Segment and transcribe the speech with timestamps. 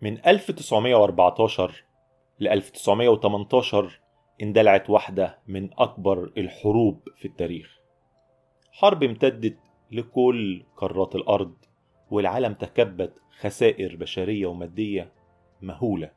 [0.00, 1.84] من 1914
[2.40, 4.00] ل 1918
[4.42, 7.80] اندلعت واحدة من أكبر الحروب في التاريخ.
[8.72, 9.58] حرب امتدت
[9.92, 11.54] لكل قارات الأرض
[12.10, 15.12] والعالم تكبد خسائر بشرية ومادية
[15.62, 16.10] مهولة.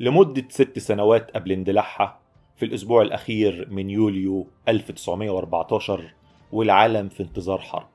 [0.00, 2.20] لمدة ست سنوات قبل اندلاعها
[2.56, 6.14] في الأسبوع الأخير من يوليو 1914
[6.52, 7.88] والعالم في انتظار حرب.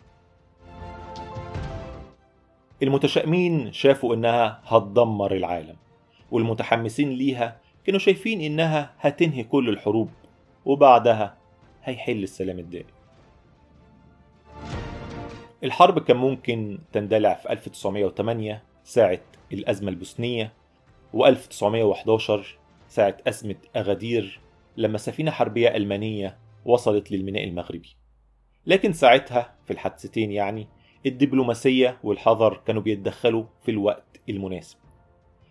[2.83, 5.75] المتشائمين شافوا إنها هتدمر العالم
[6.31, 10.09] والمتحمسين ليها كانوا شايفين إنها هتنهي كل الحروب
[10.65, 11.37] وبعدها
[11.83, 12.85] هيحل السلام الدائم.
[15.63, 19.19] الحرب كان ممكن تندلع في 1908 ساعة
[19.53, 20.53] الأزمة البوسنية
[21.15, 22.31] و1911
[22.89, 24.39] ساعة أزمة أغادير
[24.77, 27.95] لما سفينة حربية ألمانية وصلت للميناء المغربي.
[28.67, 30.67] لكن ساعتها في الحادثتين يعني
[31.05, 34.77] الدبلوماسية والحذر كانوا بيتدخلوا في الوقت المناسب.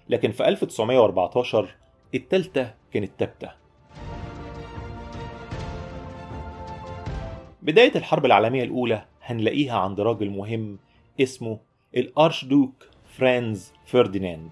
[0.09, 1.75] لكن في 1914
[2.15, 3.51] التالتة كانت تابتة.
[7.63, 10.79] بداية الحرب العالمية الأولى هنلاقيها عند راجل مهم
[11.21, 11.59] اسمه
[11.97, 14.51] الأرشدوك فرانز فرديناند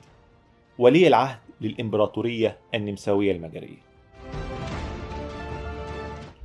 [0.79, 3.90] ولي العهد للإمبراطورية النمساوية المجرية.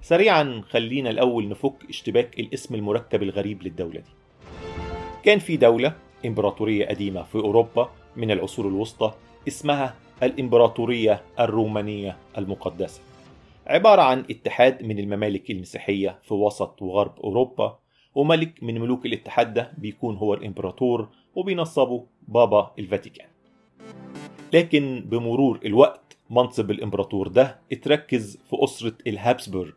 [0.05, 4.09] سريعا خلينا الأول نفك اشتباك الاسم المركب الغريب للدولة دي.
[5.23, 9.13] كان في دولة إمبراطورية قديمة في أوروبا من العصور الوسطى
[9.47, 13.01] اسمها الإمبراطورية الرومانية المقدسة.
[13.67, 17.79] عبارة عن اتحاد من الممالك المسيحية في وسط وغرب أوروبا
[18.15, 23.27] وملك من ملوك الاتحاد ده بيكون هو الإمبراطور وبينصبه بابا الفاتيكان.
[24.53, 29.71] لكن بمرور الوقت منصب الإمبراطور ده اتركز في أسرة الهابسبورغ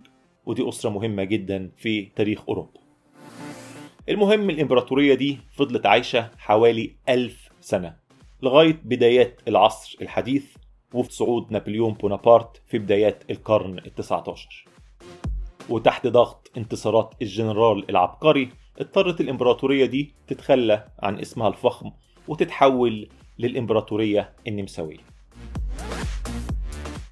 [0.48, 2.80] ودي أسرة مهمة جدا في تاريخ أوروبا.
[4.08, 7.96] المهم الإمبراطورية دي فضلت عايشة حوالي ألف سنة
[8.42, 10.44] لغاية بدايات العصر الحديث
[10.94, 14.64] وفي صعود نابليون بونابرت في بدايات القرن التسعة عشر
[15.68, 18.48] وتحت ضغط انتصارات الجنرال العبقري
[18.78, 21.90] اضطرت الإمبراطورية دي تتخلى عن اسمها الفخم
[22.28, 23.08] وتتحول
[23.38, 25.17] للإمبراطورية النمساوية.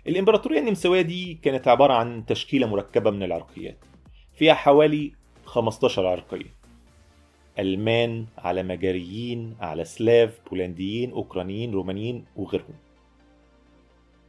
[0.09, 3.85] الإمبراطورية النمساوية دي كانت عبارة عن تشكيلة مركبة من العرقيات.
[4.35, 5.13] فيها حوالي
[5.45, 6.57] 15 عرقية.
[7.59, 12.75] ألمان على مجريين على سلاف بولنديين أوكرانيين رومانيين وغيرهم.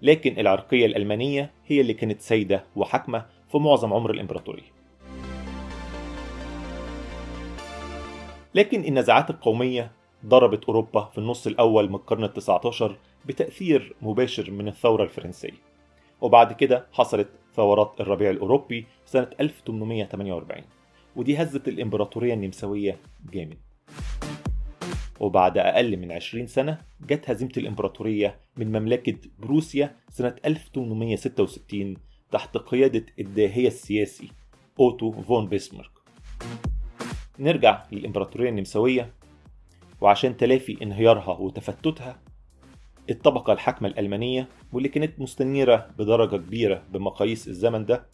[0.01, 4.77] لكن العرقية الألمانية هي اللي كانت سيدة وحاكمة في معظم عمر الإمبراطورية.
[8.55, 9.91] لكن النزاعات القومية
[10.25, 15.66] ضربت أوروبا في النص الأول من القرن التسعة عشر بتأثير مباشر من الثورة الفرنسية.
[16.21, 20.63] وبعد كده حصلت ثورات الربيع الأوروبي سنة 1848
[21.15, 22.99] ودي هزت الإمبراطورية النمساوية
[23.33, 23.57] جامد.
[25.19, 31.97] وبعد أقل من 20 سنة جت هزيمة الإمبراطورية من مملكة بروسيا سنة 1866
[32.31, 34.31] تحت قيادة الداهية السياسي
[34.79, 35.91] أوتو فون بيسمارك
[37.39, 39.13] نرجع للإمبراطورية النمساوية.
[40.01, 42.19] وعشان تلافي انهيارها وتفتتها
[43.09, 48.05] الطبقة الحاكمة الألمانية واللي كانت مستنيرة بدرجة كبيرة بمقاييس الزمن ده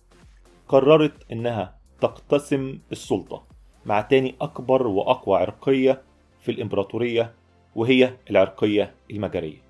[0.68, 3.44] قررت إنها تقتسم السلطة
[3.86, 6.02] مع تاني أكبر وأقوى عرقية
[6.40, 7.34] في الإمبراطورية
[7.76, 9.62] وهي العرقية المجرية.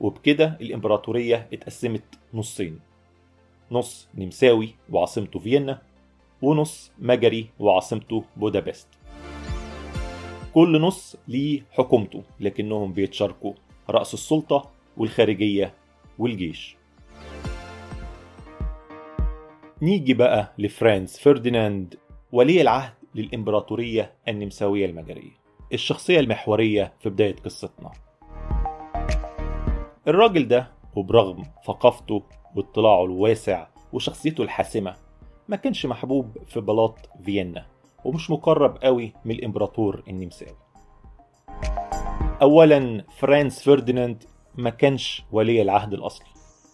[0.00, 2.04] وبكده الإمبراطورية اتقسمت
[2.34, 2.80] نصين
[3.70, 5.82] نص نمساوي وعاصمته فيينا
[6.42, 8.88] ونص مجري وعاصمته بودابست.
[10.54, 13.52] كل نص ليه حكومته لكنهم بيتشاركوا
[13.90, 15.74] رأس السلطة والخارجية
[16.18, 16.76] والجيش.
[19.82, 21.94] نيجي بقى لفرانس فرديناند
[22.32, 25.36] ولي العهد للإمبراطورية النمساوية المجرية
[25.72, 27.92] الشخصية المحورية في بداية قصتنا.
[30.08, 32.22] الراجل ده وبرغم ثقافته
[32.56, 34.94] واطلاعه الواسع وشخصيته الحاسمة
[35.48, 37.66] ما كانش محبوب في بلاط فيينا
[38.04, 40.56] ومش مقرب قوي من الإمبراطور النمساوي.
[42.42, 44.24] أولا فرانس فرديناند
[44.56, 46.26] ما كانش ولي العهد الأصلي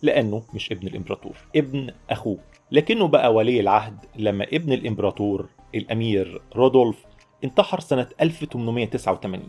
[0.02, 2.38] لأنه مش ابن الإمبراطور ابن أخوه.
[2.72, 6.96] لكنه بقى ولي العهد لما ابن الإمبراطور الأمير رودولف
[7.44, 9.42] انتحر سنة 1889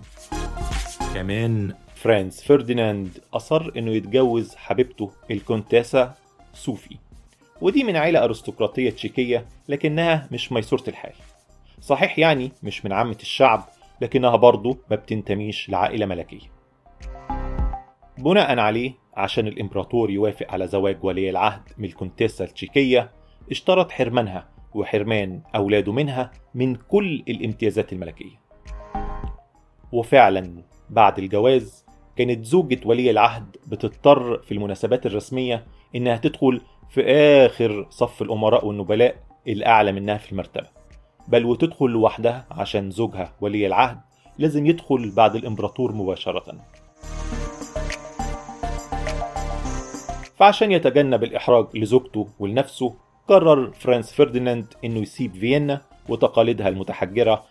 [1.13, 6.13] كمان فرانس فرديناند أصر إنه يتجوز حبيبته الكونتيسا
[6.53, 6.97] صوفي
[7.61, 11.13] ودي من عيلة أرستقراطية تشيكية لكنها مش ميسورة الحال.
[11.81, 13.67] صحيح يعني مش من عامة الشعب
[14.01, 16.52] لكنها برضه ما بتنتميش لعائلة ملكية.
[18.23, 23.11] بناء عليه عشان الإمبراطور يوافق على زواج ولي العهد من الكونتيسا التشيكية
[23.51, 28.41] اشترط حرمانها وحرمان أولاده منها من كل الامتيازات الملكية.
[29.91, 31.85] وفعلا بعد الجواز
[32.15, 35.65] كانت زوجة ولي العهد بتضطر في المناسبات الرسمية
[35.95, 37.01] إنها تدخل في
[37.45, 39.15] آخر صف الأمراء والنبلاء
[39.47, 40.67] الأعلى منها في المرتبة.
[41.27, 43.99] بل وتدخل لوحدها عشان زوجها ولي العهد
[44.37, 46.55] لازم يدخل بعد الإمبراطور مباشرة.
[50.35, 52.93] فعشان يتجنب الإحراج لزوجته ولنفسه
[53.27, 57.43] قرر فرانس فرديناند إنه يسيب فيينا وتقاليدها المتحجرة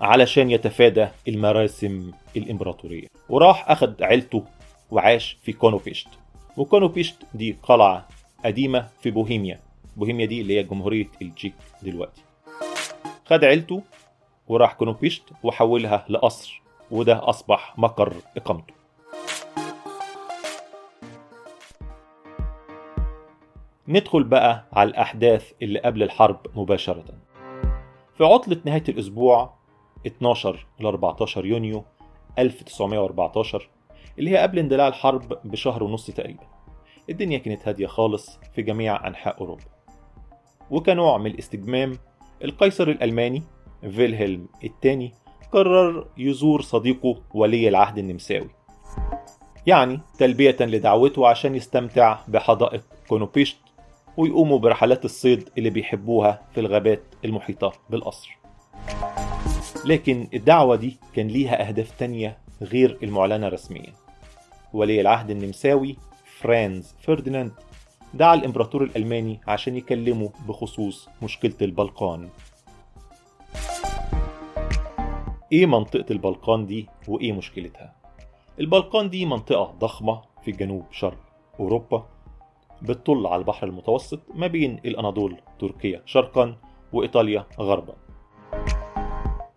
[0.00, 3.06] علشان يتفادى المراسم الإمبراطورية.
[3.28, 4.44] وراح أخد عيلته
[4.90, 6.08] وعاش في كونوبيشت.
[6.56, 8.08] وكونوبيشت دي قلعة
[8.44, 9.60] قديمة في بوهيميا.
[9.96, 12.22] بوهيميا دي اللي هي جمهورية التشيك دلوقتي.
[13.26, 13.82] خد عيلته
[14.48, 18.77] وراح كونوبيشت وحولها لقصر وده أصبح مقر إقامته.
[23.88, 27.04] ندخل بقى على الأحداث اللي قبل الحرب مباشرة.
[28.18, 29.54] في عطلة نهاية الأسبوع
[30.06, 31.84] 12 ل 14 يونيو
[32.38, 33.68] 1914
[34.18, 36.42] اللي هي قبل اندلاع الحرب بشهر ونص تقريبا.
[37.10, 39.64] الدنيا كانت هادية خالص في جميع أنحاء أوروبا.
[40.70, 41.98] وكنوع من الاستجمام
[42.44, 43.42] القيصر الألماني
[43.80, 45.14] فيلهلم الثاني
[45.52, 48.50] قرر يزور صديقه ولي العهد النمساوي.
[49.66, 53.58] يعني تلبية لدعوته عشان يستمتع بحدائق كونوبيشت
[54.18, 58.38] ويقوموا برحلات الصيد اللي بيحبوها في الغابات المحيطة بالقصر.
[59.84, 63.92] لكن الدعوة دي كان ليها أهداف تانية غير المعلنة رسميا.
[64.72, 65.96] ولي العهد النمساوي
[66.40, 67.52] فرانز فرديناند
[68.14, 72.28] دعا الإمبراطور الألماني عشان يكلمه بخصوص مشكلة البلقان.
[75.52, 77.94] إيه منطقة البلقان دي وإيه مشكلتها؟
[78.60, 81.18] البلقان دي منطقة ضخمة في جنوب شرق
[81.60, 82.06] أوروبا
[82.82, 86.56] بتطل على البحر المتوسط ما بين الأناضول تركيا شرقا
[86.92, 87.94] وإيطاليا غربا.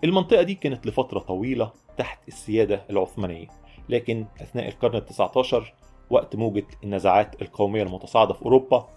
[0.03, 3.47] المنطقة دي كانت لفترة طويلة تحت السيادة العثمانية
[3.89, 5.73] لكن أثناء القرن التسعة عشر
[6.09, 8.88] وقت موجة النزاعات القومية المتصاعدة في أوروبا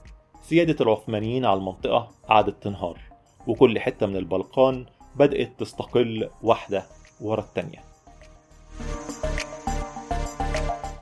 [0.42, 2.98] سيادة العثمانيين على المنطقة قعدت تنهار
[3.46, 4.86] وكل حتة من البلقان
[5.16, 6.86] بدأت تستقل واحدة
[7.20, 7.84] ورا التانية.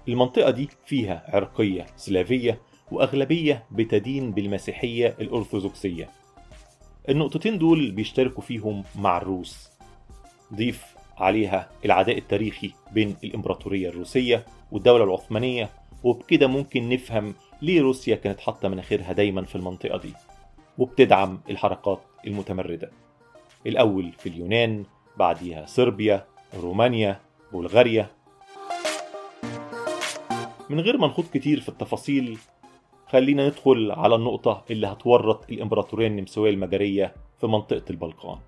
[0.09, 2.61] المنطقة دي فيها عرقية سلافية
[2.93, 6.11] وأغلبية بتدين بالمسيحية الأرثوذكسية.
[7.09, 9.71] النقطتين دول بيشتركوا فيهم مع الروس.
[10.55, 10.85] ضيف
[11.19, 15.71] عليها العداء التاريخي بين الإمبراطورية الروسية والدولة العثمانية
[16.05, 20.13] وبكده ممكن نفهم ليه روسيا كانت حاطة مناخيرها دايما في المنطقة دي
[20.79, 22.91] وبتدعم الحركات المتمردة.
[23.67, 24.85] الأول في اليونان
[25.17, 27.21] بعديها صربيا رومانيا
[27.53, 28.11] بلغاريا.
[30.71, 32.39] من غير ما نخوض كتير في التفاصيل
[33.13, 38.39] خلينا ندخل على النقطة اللي هتورط الإمبراطورية النمساوية المجرية في منطقة البلقان.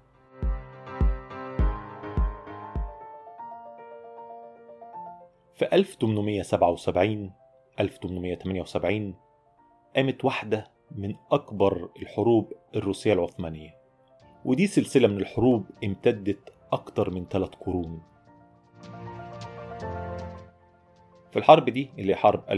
[5.55, 7.32] في 1877
[7.81, 9.14] 1878
[9.96, 13.75] قامت واحدة من أكبر الحروب الروسية العثمانية
[14.44, 18.13] ودي سلسلة من الحروب امتدت أكتر من ثلاث قرون.
[21.34, 22.56] في الحرب دي اللي حرب 1877-78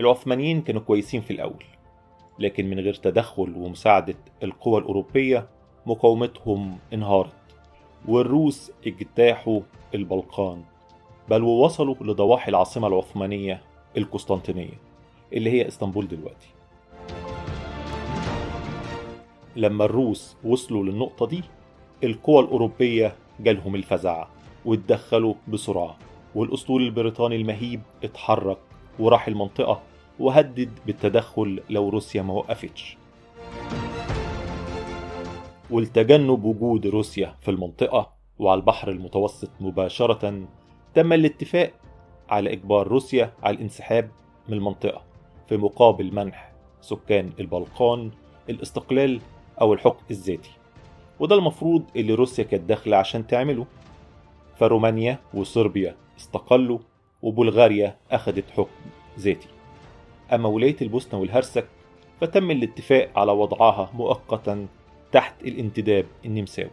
[0.00, 1.64] العثمانيين كانوا كويسين في الأول
[2.38, 5.48] لكن من غير تدخل ومساعدة القوى الأوروبية
[5.86, 7.32] مقاومتهم انهارت
[8.08, 9.60] والروس اجتاحوا
[9.94, 10.62] البلقان
[11.28, 13.62] بل ووصلوا لضواحي العاصمة العثمانية
[13.96, 14.78] القسطنطينية
[15.32, 16.48] اللي هي إسطنبول دلوقتي.
[19.56, 21.42] لما الروس وصلوا للنقطة دي
[22.04, 24.26] القوى الأوروبية جالهم الفزع
[24.64, 26.07] واتدخلوا بسرعة.
[26.38, 28.58] والأسطول البريطاني المهيب اتحرك
[28.98, 29.82] وراح المنطقة
[30.18, 32.96] وهدد بالتدخل لو روسيا ما وقفتش.
[35.70, 40.42] ولتجنب وجود روسيا في المنطقة وعلى البحر المتوسط مباشرة
[40.94, 41.72] تم الاتفاق
[42.28, 44.10] على إجبار روسيا على الانسحاب
[44.48, 45.02] من المنطقة
[45.48, 48.10] في مقابل منح سكان البلقان
[48.50, 49.20] الاستقلال
[49.60, 50.50] أو الحكم الذاتي.
[51.20, 53.66] وده المفروض اللي روسيا كانت داخلة عشان تعمله.
[54.56, 56.78] فرومانيا وصربيا استقلوا
[57.22, 59.48] وبلغاريا أخذت حكم ذاتي
[60.32, 61.68] أما ولاية البوسنة والهرسك
[62.20, 64.66] فتم الاتفاق على وضعها مؤقتا
[65.12, 66.70] تحت الانتداب النمساوي.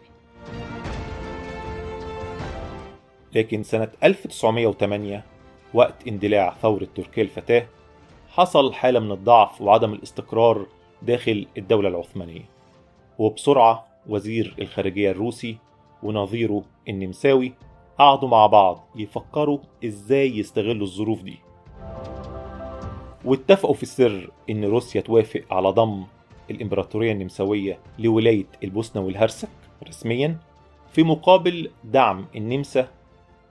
[3.36, 5.24] لكن سنة 1908
[5.74, 7.68] وقت اندلاع ثورة تركيا الفتاة
[8.30, 10.68] حصل حالة من الضعف وعدم الاستقرار
[11.02, 12.46] داخل الدولة العثمانية.
[13.20, 15.58] وبسرعة وزير الخارجية الروسي
[16.04, 17.54] ونظيره النمساوي
[18.00, 21.40] قعدوا مع بعض يفكروا إزاي يستغلوا الظروف دي.
[23.25, 26.04] واتفقوا في السر إن روسيا توافق على ضم
[26.52, 29.50] الإمبراطورية النمساوية لولاية البوسنة والهرسك
[29.88, 30.38] رسميا
[30.92, 32.88] في مقابل دعم النمسا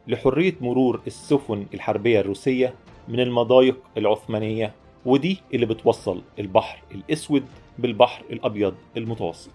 [0.09, 2.75] لحرية مرور السفن الحربية الروسية
[3.09, 4.73] من المضايق العثمانية
[5.07, 7.45] ودي اللي بتوصل البحر الأسود
[7.79, 9.51] بالبحر الأبيض المتوسط.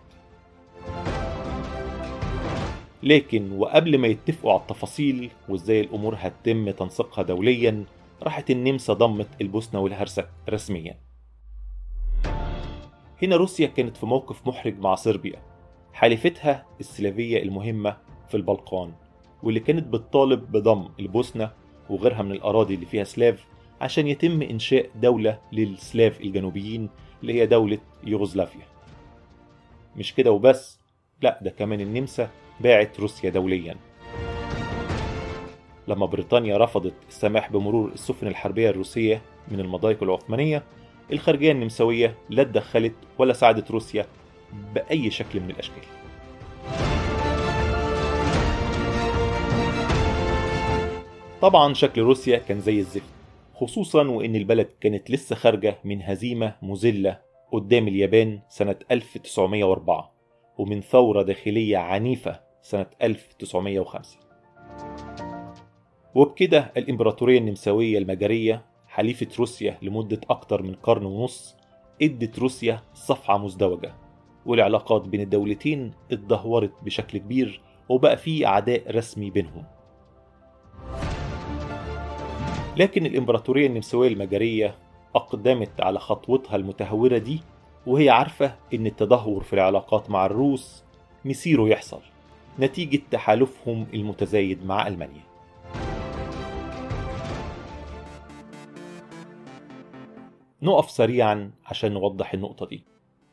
[3.04, 7.86] لكن وقبل ما يتفقوا على التفاصيل وازاي الأمور هتتم تنسيقها دوليا
[8.24, 10.98] راحت النمسا ضمت البوسنة والهرسك رسميا.
[13.24, 15.42] هنا روسيا كانت في موقف محرج مع صربيا.
[15.94, 17.98] حالفتها السلافية المهمة
[18.30, 18.94] في البلقان
[19.44, 21.52] واللي كانت بتطالب بضم البوسنة
[21.90, 23.46] وغيرها من الأراضي اللي فيها سلاف
[23.82, 26.90] عشان يتم إنشاء دولة للسلاف الجنوبيين
[27.22, 28.66] اللي هي دولة يوغوسلافيا.
[29.96, 30.80] مش كده وبس
[31.22, 32.30] لا ده كمان النمسا
[32.60, 33.76] باعت روسيا دوليا.
[35.88, 40.64] لما بريطانيا رفضت السماح بمرور السفن الحربية الروسية من المضايق العثمانية
[41.12, 44.06] الخارجية النمساوية لا اتدخلت ولا ساعدت روسيا
[44.76, 45.84] بأي شكل من الأشكال.
[51.42, 53.10] طبعا شكل روسيا كان زي الزفت
[53.54, 57.20] خصوصا وإن البلد كانت لسه خارجة من هزيمة مذلة
[57.52, 60.12] قدام اليابان سنة 1904
[60.58, 64.18] ومن ثورة داخلية عنيفة سنة 1905
[66.16, 71.56] وبكده الإمبراطورية النمساوية المجرية حليفة روسيا لمدة أكتر من قرن ونص
[72.02, 73.94] إدت روسيا صفعة مزدوجة
[74.46, 79.64] والعلاقات بين الدولتين اتدهورت بشكل كبير وبقى في عداء رسمي بينهم.
[82.78, 84.76] لكن الإمبراطورية النمساوية المجرية
[85.16, 87.42] أقدمت على خطوتها المتهورة دي
[87.88, 90.84] وهي عارفة إن التدهور في العلاقات مع الروس
[91.26, 92.02] مسيره يحصل.
[92.60, 95.24] نتيجة تحالفهم المتزايد مع ألمانيا.
[100.62, 102.84] نقف سريعا عشان نوضح النقطة دي.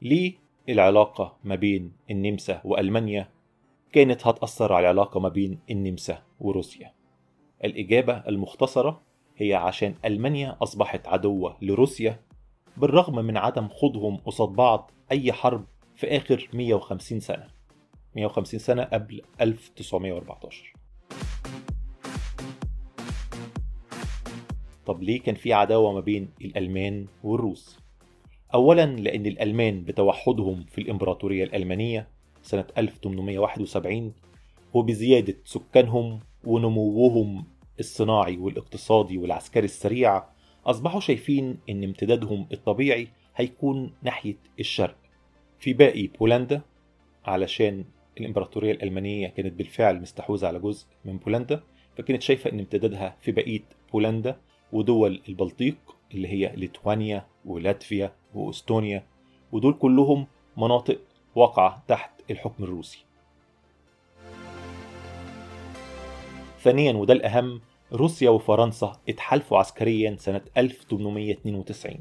[0.03, 0.35] ليه
[0.69, 3.29] العلاقة ما بين النمسا وألمانيا
[3.93, 6.93] كانت هتأثر على العلاقة ما بين النمسا وروسيا؟
[7.65, 9.03] الإجابة المختصرة
[9.37, 12.21] هي عشان ألمانيا أصبحت عدوة لروسيا
[12.77, 15.65] بالرغم من عدم خوضهم قصاد بعض أي حرب
[15.97, 17.56] في آخر 150 سنة.
[18.17, 20.73] 150 سنة قبل 1914
[24.87, 27.79] طب ليه كان في عداوة ما بين الألمان والروس؟
[28.55, 32.09] أولا لأن الألمان بتوحدهم في الإمبراطورية الألمانية
[32.43, 34.13] سنة 1871
[34.75, 37.45] وبزيادة سكانهم ونموهم
[37.81, 40.25] الصناعي والاقتصادي والعسكري السريع
[40.67, 44.97] أصبحوا شايفين إن امتدادهم الطبيعي هيكون ناحية الشرق
[45.59, 46.61] في باقي بولندا
[47.25, 47.85] علشان
[48.21, 51.63] الإمبراطورية الألمانية كانت بالفعل مستحوذة على جزء من بولندا
[51.99, 54.37] فكانت شايفة إن امتدادها في بقية بولندا
[54.73, 55.77] ودول البلطيق
[56.15, 59.07] اللي هي ليتوانيا ولاتفيا وأستونيا
[59.53, 61.01] ودول كلهم مناطق
[61.35, 63.05] واقعة تحت الحكم الروسي.
[66.61, 67.61] ثانيا وده الأهم
[67.93, 71.97] روسيا وفرنسا اتحالفوا عسكريا سنة 1892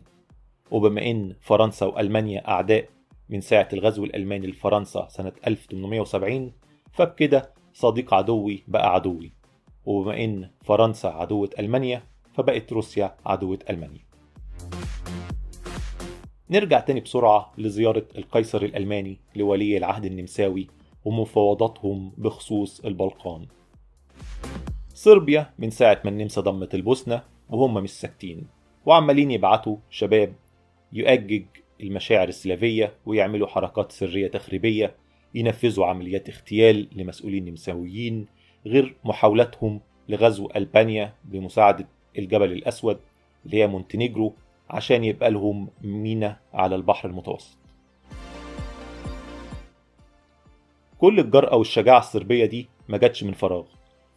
[0.72, 2.90] وبما إن فرنسا وألمانيا أعداء
[3.30, 6.52] من ساعة الغزو الألماني لفرنسا سنة 1870
[6.92, 9.32] فبكده صديق عدوي بقى عدوي.
[9.86, 12.04] وبما إن فرنسا عدوة ألمانيا
[12.34, 14.06] فبقت روسيا عدوة ألمانيا.
[16.50, 20.68] نرجع تاني بسرعة لزيارة القيصر الألماني لولي العهد النمساوي
[21.06, 23.48] ومفاوضاتهم بخصوص البلقان.
[24.94, 28.48] صربيا من ساعة ما النمسا ضمت البوسنة وهم مش ساكتين
[28.86, 30.36] وعمالين يبعتوا شباب
[30.94, 31.46] يؤجج
[31.82, 34.96] المشاعر السلافية ويعملوا حركات سرية تخريبية
[35.36, 38.26] ينفذوا عمليات اغتيال لمسؤولين نمساويين
[38.66, 43.00] غير محاولاتهم لغزو ألبانيا بمساعدة الجبل الأسود
[43.46, 44.34] اللي هي مونتينيجرو
[44.70, 47.58] عشان يبقى لهم مينا على البحر المتوسط.
[50.98, 53.66] كل الجرأة والشجاعة الصربية دي ما جاتش من فراغ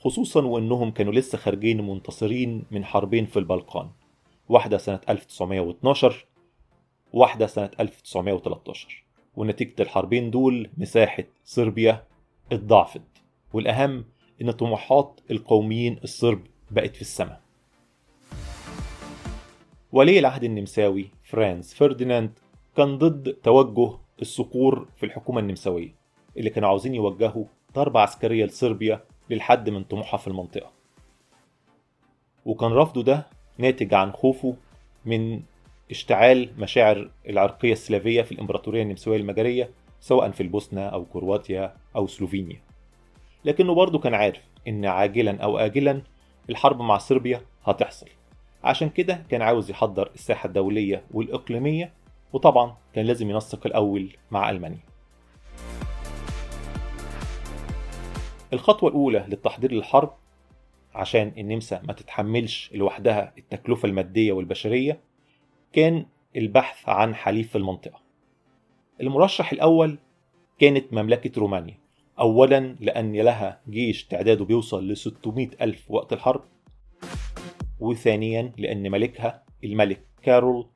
[0.00, 3.88] خصوصا وإنهم كانوا لسه خارجين منتصرين من حربين في البلقان.
[4.48, 6.26] واحدة سنة 1912
[7.12, 9.04] واحدة سنة 1913
[9.36, 12.04] ونتيجة الحربين دول مساحة صربيا
[12.52, 13.02] اتضاعفت.
[13.52, 14.04] والأهم
[14.42, 17.40] إن طموحات القوميين الصرب بقت في السماء.
[19.92, 22.30] ولي العهد النمساوي فرانز فرديناند
[22.76, 25.94] كان ضد توجه الصقور في الحكومة النمساوية
[26.36, 29.00] اللي كانوا عاوزين يوجهوا ضربة عسكرية لصربيا
[29.30, 30.70] للحد من طموحها في المنطقة.
[32.44, 33.26] وكان رفضه ده
[33.58, 34.56] ناتج عن خوفه
[35.04, 35.42] من
[35.90, 42.60] اشتعال مشاعر العرقية السلافية في الإمبراطورية النمساوية المجرية سواء في البوسنة أو كرواتيا أو سلوفينيا.
[43.44, 46.02] لكنه برضه كان عارف إن عاجلا أو آجلا
[46.50, 48.06] الحرب مع صربيا هتحصل.
[48.64, 51.92] عشان كده كان عاوز يحضر الساحة الدولية والإقليمية
[52.32, 54.88] وطبعا كان لازم ينسق الأول مع ألمانيا.
[58.52, 60.12] الخطوة الأولى للتحضير للحرب
[60.94, 65.00] عشان النمسا ما تتحملش لوحدها التكلفة المادية والبشرية
[65.72, 66.06] كان
[66.36, 68.00] البحث عن حليف في المنطقة.
[69.00, 69.98] المرشح الأول
[70.58, 71.78] كانت مملكة رومانيا.
[72.20, 76.44] أولا لأن لها جيش تعداده بيوصل ل 600 ألف وقت الحرب
[77.80, 80.66] وثانيا لأن ملكها الملك كارول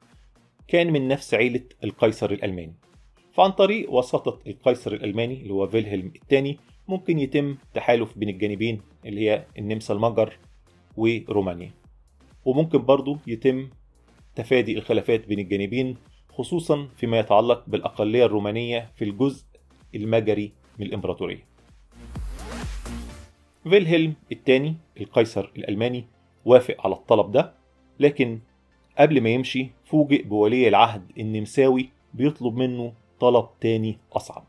[0.68, 2.74] كان من نفس عيلة القيصر الألماني.
[3.32, 6.58] فعن طريق وساطة القيصر الألماني اللي هو فيلهلم الثاني
[6.88, 10.38] ممكن يتم تحالف بين الجانبين اللي هي النمسا المجر
[10.96, 11.70] ورومانيا.
[12.44, 13.70] وممكن برضو يتم
[14.36, 15.96] تفادي الخلافات بين الجانبين
[16.32, 19.44] خصوصا فيما يتعلق بالأقلية الرومانية في الجزء
[19.94, 21.46] المجري من الإمبراطورية.
[23.64, 26.04] فيلهلم الثاني القيصر الألماني
[26.44, 27.52] وافق على الطلب ده
[28.00, 28.40] لكن
[28.98, 34.44] قبل ما يمشي فوجئ بولي العهد النمساوي بيطلب منه طلب تاني أصعب.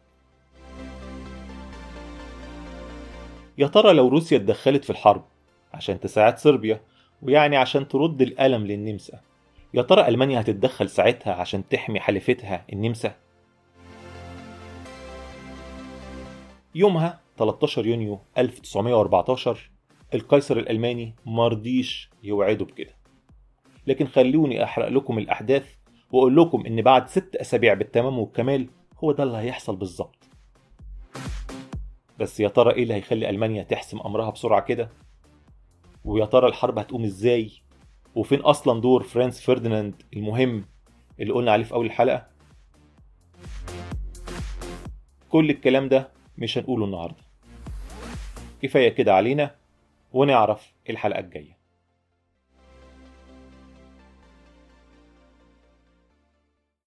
[3.57, 5.25] يا ترى لو روسيا اتدخلت في الحرب
[5.73, 6.81] عشان تساعد صربيا
[7.21, 9.19] ويعني عشان ترد الألم للنمسا
[9.73, 13.15] يا ترى ألمانيا هتتدخل ساعتها عشان تحمي حليفتها النمسا؟
[16.75, 19.71] يومها 13 يونيو 1914
[20.13, 22.95] القيصر الألماني مرضيش يوعده بكده
[23.87, 25.75] لكن خلوني أحرق لكم الأحداث
[26.11, 28.69] وأقول لكم إن بعد ست أسابيع بالتمام والكمال
[29.03, 30.29] هو ده اللي هيحصل بالظبط
[32.19, 34.89] بس يا ترى إيه اللي هيخلي ألمانيا تحسم أمرها بسرعة كده؟
[36.05, 37.51] ويا ترى الحرب هتقوم إزاي؟
[38.15, 40.65] وفين أصلا دور فرانس فرديناند المهم
[41.19, 42.27] اللي قلنا عليه في أول الحلقة؟
[45.29, 47.23] كل الكلام ده مش هنقوله النهارده
[48.61, 49.55] كفاية كده علينا
[50.13, 51.57] ونعرف الحلقة الجاية